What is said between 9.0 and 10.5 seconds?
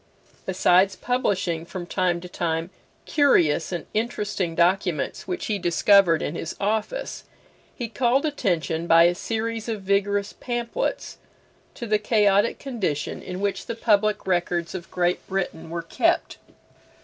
a series of vigorous